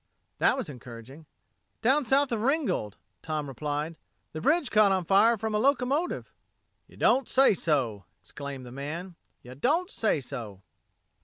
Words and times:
That 0.39 0.57
was 0.57 0.67
encouraging. 0.67 1.27
"Down 1.83 2.05
south 2.05 2.31
of 2.31 2.41
Ringgold," 2.41 2.97
Tom 3.21 3.47
replied. 3.47 3.97
"The 4.31 4.41
bridge 4.41 4.71
caught 4.71 4.91
on 4.91 5.05
fire 5.05 5.37
from 5.37 5.53
a 5.53 5.59
locomotive." 5.59 6.33
"Y' 6.87 6.95
don't 6.95 7.29
say 7.29 7.53
so!" 7.53 8.05
exclaimed 8.19 8.65
the 8.65 8.71
man. 8.71 9.13
"Y' 9.43 9.53
don't 9.53 9.91
say 9.91 10.19
so!" 10.19 10.63